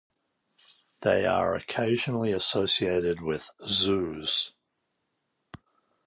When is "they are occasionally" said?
1.03-2.31